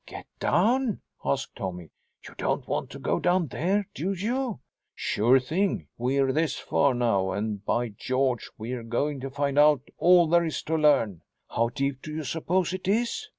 "Get 0.07 0.25
down?" 0.39 1.01
asked 1.23 1.57
Tommy. 1.57 1.91
"You 2.27 2.33
don't 2.35 2.67
want 2.67 2.89
to 2.89 2.97
go 2.97 3.19
down 3.19 3.49
there, 3.49 3.87
do 3.93 4.13
you?" 4.13 4.59
"Sure 4.95 5.39
thing. 5.39 5.89
We're 5.95 6.31
this 6.33 6.57
far 6.57 6.95
now 6.95 7.29
and, 7.33 7.63
by 7.63 7.89
George, 7.89 8.49
we're 8.57 8.81
going 8.81 9.19
to 9.19 9.29
find 9.29 9.59
out 9.59 9.81
all 9.99 10.25
there 10.27 10.43
is 10.43 10.63
to 10.63 10.75
learn." 10.75 11.21
"How 11.51 11.69
deep 11.69 12.01
do 12.01 12.11
you 12.11 12.23
suppose 12.23 12.73
it 12.73 12.87
is?" 12.87 13.29